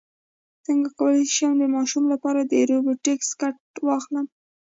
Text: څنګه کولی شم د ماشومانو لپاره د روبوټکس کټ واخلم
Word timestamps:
څنګه 0.65 0.89
کولی 0.97 1.25
شم 1.35 1.51
د 1.59 1.63
ماشومانو 1.75 2.11
لپاره 2.13 2.39
د 2.43 2.53
روبوټکس 2.69 3.29
کټ 3.41 3.57
واخلم 3.87 4.25